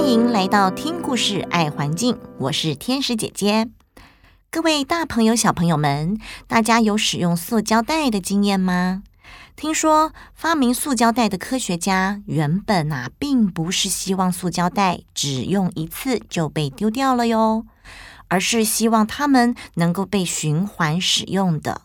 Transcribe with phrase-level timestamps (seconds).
[0.00, 3.68] 欢迎来到听故事爱环境，我是天使姐姐。
[4.50, 9.02] 各位大朋友、小朋友们，大家有使用塑胶袋的经验吗？
[9.56, 17.66] 听说发明塑胶袋的科学家原本啊，并不是希望塑胶袋只用一次就被丢掉了哟，
[18.28, 21.82] 而是希望它们能够被循环使用的。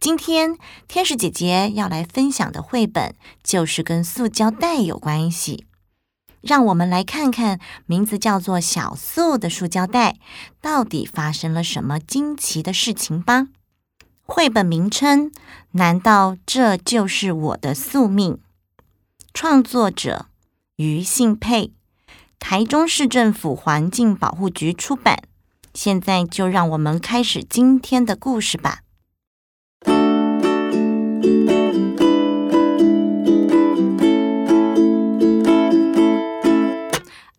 [0.00, 0.56] 今天
[0.88, 3.14] 天使姐姐要来分享的绘本，
[3.44, 5.66] 就是跟塑胶袋有关系。
[6.40, 10.16] 让我们来看看名字叫做“小素”的塑胶袋，
[10.60, 13.48] 到底发生了什么惊奇的事情吧。
[14.22, 15.32] 绘本名称：
[15.72, 18.38] 难道这就是我的宿命？
[19.32, 20.26] 创作者：
[20.76, 21.72] 于信佩，
[22.38, 25.22] 台中市政府环境保护局出版。
[25.74, 28.80] 现在就让我们开始今天的故事吧。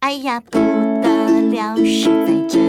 [0.10, 1.08] 哎呀，不得
[1.52, 2.69] 了，实在真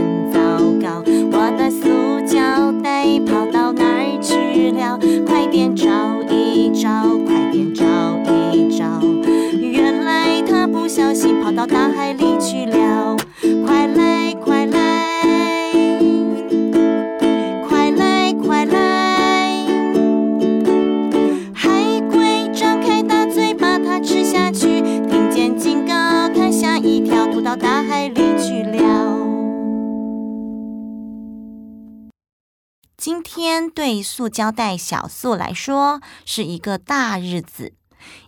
[27.51, 29.27] 到大海里去了。
[32.97, 37.75] 今天对塑胶袋小素来说是一个大日子，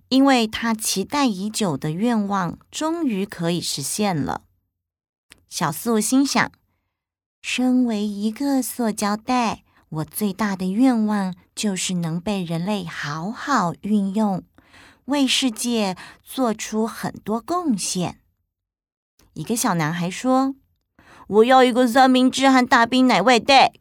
[0.09, 4.43] 因为他期待已久的愿望终于可以实现了。
[5.49, 6.50] 小素心想：
[7.43, 14.43] 身为一个塑胶袋，我最大的愿望就是能被人类好好运用，
[15.04, 18.19] 为世界做出很多贡献。
[19.34, 20.54] 一个小男孩说
[21.28, 23.72] ：“我要一个三明治和大冰奶味袋。”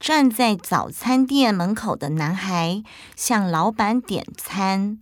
[0.00, 2.84] 站在早餐店门口的男孩
[3.16, 5.00] 向老板点餐，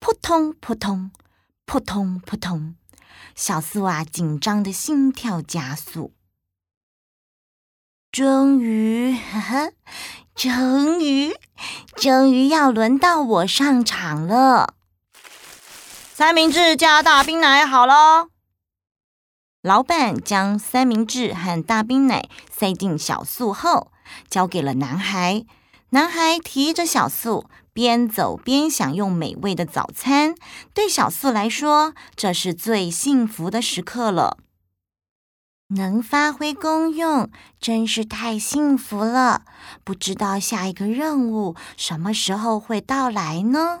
[0.00, 1.12] 扑通扑通
[1.64, 2.74] 扑通扑通，
[3.36, 6.12] 小塑啊，紧张的心跳加速。
[8.10, 9.72] 终于，呵呵，
[10.34, 11.32] 终于，
[11.94, 14.74] 终于要轮到我上场了。
[16.12, 18.30] 三明治加大冰奶，好喽。
[19.66, 23.90] 老板将三明治和大冰奶塞进小素后，
[24.28, 25.44] 交给了男孩。
[25.88, 30.36] 男孩提着小素，边走边享用美味的早餐。
[30.72, 34.38] 对小素来说，这是最幸福的时刻了。
[35.70, 37.28] 能发挥功用，
[37.58, 39.42] 真是太幸福了。
[39.82, 43.80] 不知道下一个任务什么时候会到来呢？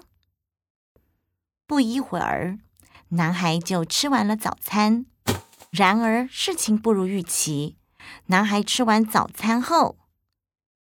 [1.64, 2.58] 不一会儿，
[3.10, 5.06] 男孩就吃完了早餐。
[5.70, 7.76] 然而，事情不如预期。
[8.26, 9.96] 男孩吃完早餐后，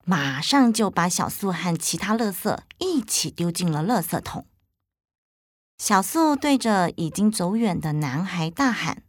[0.05, 4.47] 马上就把小素和其他垃圾一起丢进了垃圾桶。
[5.79, 9.03] 小素对着已经走远的男孩大喊：“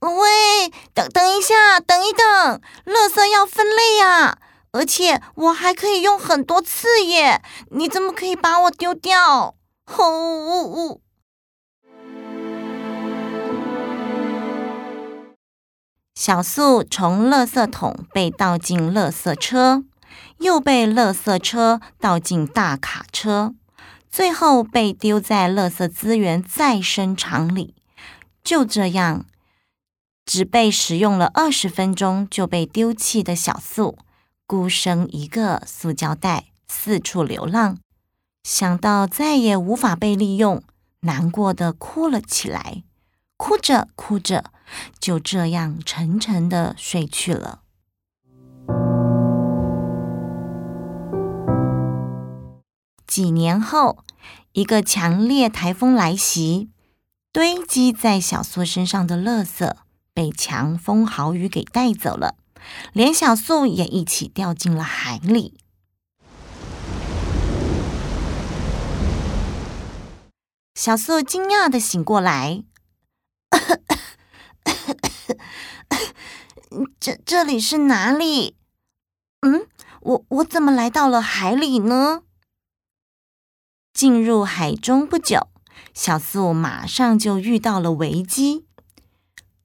[0.00, 4.38] 喂，等等一下，等一等，垃圾要分类呀！
[4.72, 7.42] 而且我还可以用很多次耶！
[7.70, 9.56] 你怎么可以把我丢掉？”
[9.86, 11.03] 吼呜呜。
[16.14, 19.84] 小塑从垃圾桶被倒进垃圾车，
[20.38, 23.54] 又被垃圾车倒进大卡车，
[24.08, 27.74] 最后被丢在垃圾资源再生厂里。
[28.44, 29.24] 就这样，
[30.24, 33.98] 只被使用了二十分钟就被丢弃的小塑，
[34.46, 37.78] 孤身一个塑胶袋四处流浪，
[38.44, 40.62] 想到再也无法被利用，
[41.00, 42.84] 难过的哭了起来。
[43.36, 44.52] 哭着哭着，
[44.98, 47.60] 就这样沉沉的睡去了。
[53.06, 54.04] 几年后，
[54.52, 56.70] 一个强烈台风来袭，
[57.32, 59.72] 堆积在小素身上的垃圾
[60.12, 62.36] 被强风豪雨给带走了，
[62.92, 65.54] 连小素也一起掉进了海里。
[70.74, 72.64] 小塑惊讶的醒过来。
[76.98, 78.56] 这这里是哪里？
[79.40, 79.66] 嗯，
[80.00, 82.22] 我我怎么来到了海里呢？
[83.92, 85.48] 进入海中不久，
[85.92, 88.66] 小塑马上就遇到了危机。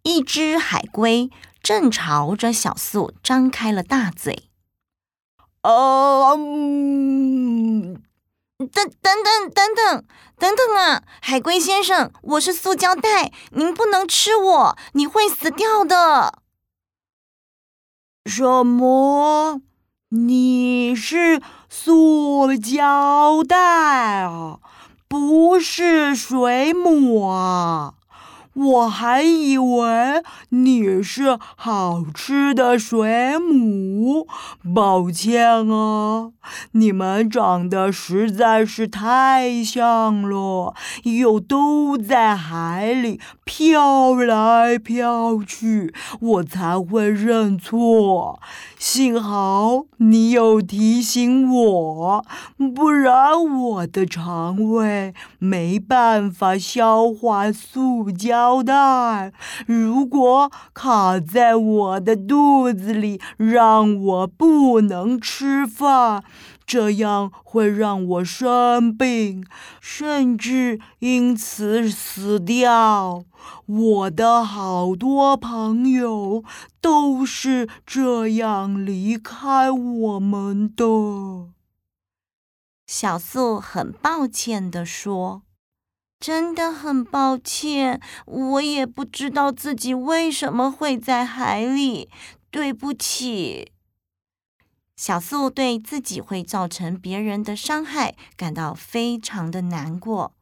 [0.03, 1.31] 一只海龟
[1.62, 4.50] 正朝着小塑张开了大嘴。
[5.63, 8.01] 哦，嗯，
[8.59, 10.06] 等等等等等
[10.38, 16.41] 等等啊，海龟先生，我是塑胶袋，您不能吃我，你会死掉的。
[18.25, 19.61] 什么？
[20.09, 24.59] 你是塑胶袋啊，
[25.07, 27.94] 不是水母啊？
[28.59, 34.27] 我还以为你是好吃的水母，
[34.75, 36.31] 抱歉啊，
[36.73, 40.73] 你们长得实在是太像了，
[41.03, 48.39] 又都在海里飘来飘去，我才会认错。
[48.79, 52.25] 幸好你有提醒我，
[52.73, 59.33] 不然我的肠胃没办法消化塑胶袋。
[59.67, 66.23] 如果卡在我的肚子里，让我不能吃饭。
[66.69, 69.44] 这样会让我生病，
[69.81, 73.24] 甚至因此死掉。
[73.66, 76.44] 我的好多朋友
[76.80, 80.86] 都是这样离开我们的。
[82.86, 85.42] 小素很抱歉地说
[86.22, 92.10] ：“真的很抱歉，我也不知道自己为什么会在海里，
[92.51, 93.72] 对不起。”
[95.01, 100.36] 小素对自己会造成别人的伤害感到非常的难过。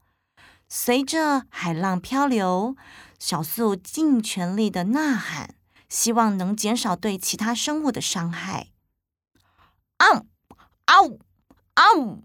[0.67, 2.75] 随着海浪漂流，
[3.19, 5.53] 小素尽全力的呐喊，
[5.87, 8.69] 希望能减少对其他生物的伤害。
[9.97, 10.23] 啊！
[10.85, 11.19] 啊呜！
[11.75, 12.23] 啊呜！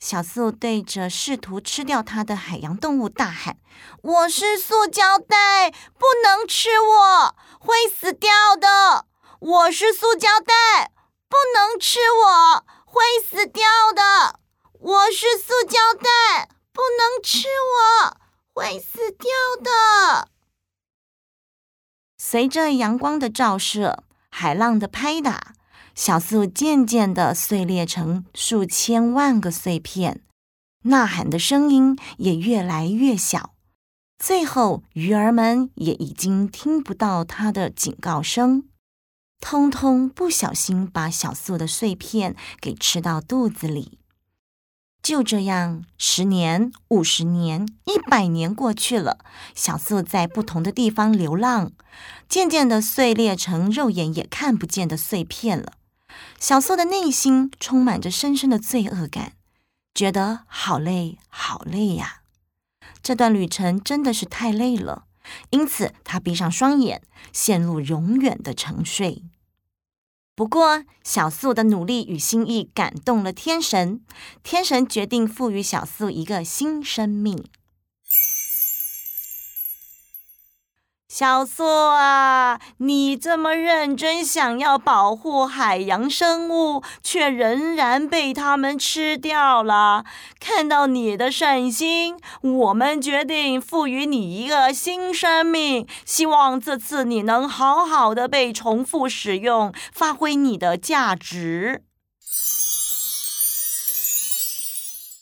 [0.00, 3.58] 小素对着试图吃掉它的海洋动物大喊
[4.00, 9.04] ：“我是塑胶袋，不能吃我，会死掉的！
[9.40, 10.92] 我是塑胶袋。”
[11.28, 14.40] 不能吃我，会死掉的。
[14.80, 18.16] 我是塑胶袋，不能吃我，
[18.52, 19.30] 会死掉
[19.62, 20.28] 的。
[22.18, 25.54] 随着阳光的照射，海浪的拍打，
[25.94, 30.22] 小树渐渐的碎裂成数千万个碎片，
[30.82, 33.54] 呐喊的声音也越来越小。
[34.18, 38.68] 最后，鱼儿们也已经听不到它的警告声。
[39.40, 43.98] 通通不小心把小素的碎片给吃到肚子里。
[45.02, 49.18] 就这样，十年、五十年、一百年过去了，
[49.54, 51.72] 小素在不同的地方流浪，
[52.26, 55.74] 渐渐的碎裂成肉眼也看不见的碎片了。
[56.40, 59.34] 小素的内心充满着深深的罪恶感，
[59.94, 62.22] 觉得好累，好累呀！
[63.02, 65.04] 这段旅程真的是太累了，
[65.50, 69.22] 因此他闭上双眼，陷入永远的沉睡。
[70.36, 74.04] 不过，小素的努力与心意感动了天神，
[74.42, 77.44] 天神决定赋予小素一个新生命。
[81.16, 90.04] 小素啊，你这么认真想要保护海洋生物，却仍然被他们吃掉了。
[90.40, 95.86] 看到你的善心，我们决定赋予你一个新生命。
[96.04, 101.84] 希望这次你能好好的被重复使用，发挥你的价值。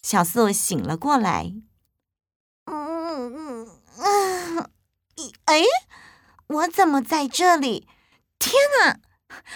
[0.03, 1.53] 小素醒了过来。
[2.65, 4.67] 嗯嗯嗯。
[5.45, 5.63] 哎，
[6.53, 7.89] 我怎么在这里？
[8.39, 8.99] 天哪，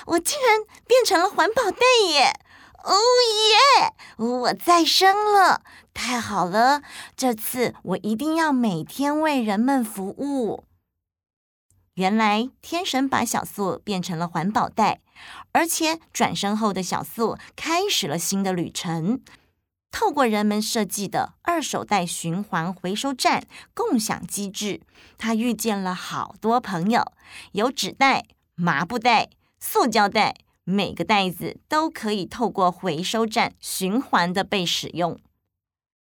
[0.06, 2.40] 我竟然变成了环保袋耶！
[2.84, 2.94] 哦
[3.50, 5.62] 耶，我再生了，
[5.92, 6.82] 太好了！
[7.16, 10.64] 这次我一定要每天为人们服务。
[11.94, 15.00] 原来天神把小素变成了环保袋，
[15.52, 19.20] 而且转身后的小素开始了新的旅程。
[19.98, 24.82] 透过人们设计的二手袋循环回收站共享机制，
[25.16, 27.12] 他遇见了好多朋友，
[27.52, 35.18] 有纸袋、麻布袋、塑胶袋，每个袋子都可以透过回收站循环的被使用。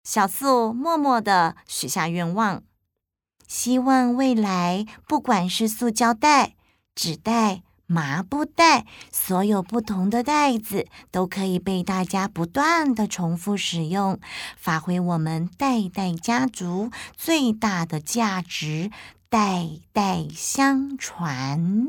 [0.04, 2.62] 小素默默地许下愿望，
[3.48, 6.58] 希望未来不管是塑胶袋、
[6.94, 7.64] 纸袋。
[7.92, 14.20] 麻布袋，所有不同的袋子都可以被大家不断的重复使用，
[14.56, 18.92] 发挥我们袋袋家族最大的价值，
[19.28, 21.88] 代代相传。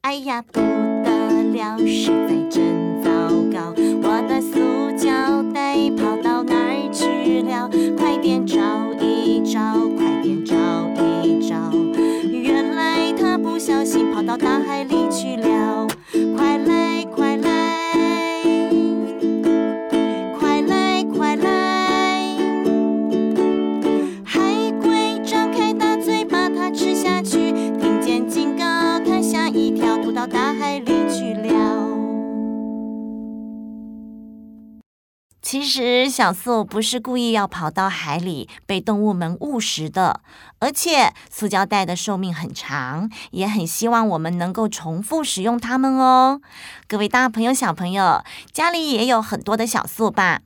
[0.00, 1.78] 哎呀，不得了，
[14.24, 15.01] 到大海里。
[35.72, 40.20] 其实小粟不是故意要跑到海里被动物们误食的，
[40.58, 46.42] 而且塑胶袋的寿命很长，也很希望我们能够重复使用它们哦。
[46.86, 50.42] 各位大朋友、小朋友，家里也有很多的小粟吧？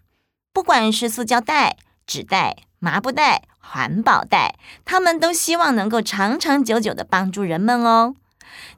[0.52, 4.54] 不管是塑胶袋、纸袋、麻布袋、环保袋，
[4.84, 8.14] 他们都希望能够长长久久的帮助人们哦。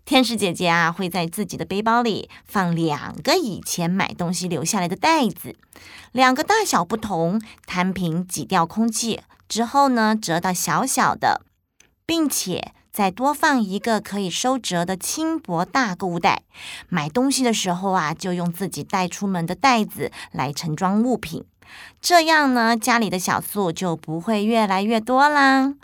[0.04, 5.56] 天使姐姐啊，会在自己的背包里放两个以前买东西留下来的袋子，
[6.12, 11.42] 两个大小不同，摊平挤掉空气之后呢，折到小小的，
[12.06, 16.42] 并且再多放一个可以收折的轻薄大购物袋。
[16.88, 21.44] 买东西的时候啊，就用自己带出门的袋子来盛装物品，
[22.00, 25.74] 这样呢，家里的小粟就不会越来越多啦。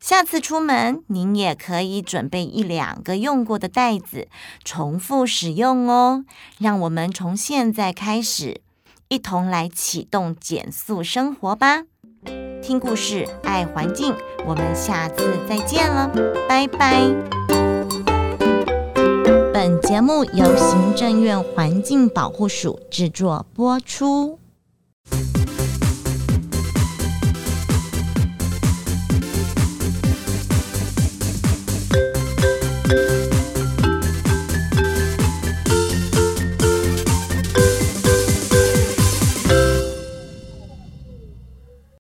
[0.00, 4.28] 下次出门，您也可以准备一两个用过的袋子，
[4.64, 6.24] 重复使用哦。
[6.58, 8.60] 让我们从现在开始，
[9.08, 11.82] 一同来启动减速生活吧。
[12.62, 14.14] 听故事，爱环境，
[14.46, 16.08] 我们下次再见了，
[16.48, 17.02] 拜拜。
[19.52, 24.38] 本节目由行政院环境保护署制作播出。